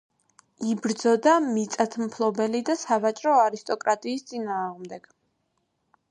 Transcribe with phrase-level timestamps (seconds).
[0.67, 5.05] იბრძოდა მიწათმფლობელი და სავაჭრო არისტოკრატიის წინააღმდეგ.